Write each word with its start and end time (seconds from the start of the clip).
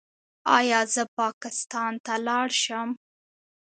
ایا 0.57 0.79
زه 0.93 1.03
پاکستان 1.19 1.93
ته 2.05 2.13
لاړ 2.27 2.47
شم؟ 2.63 2.89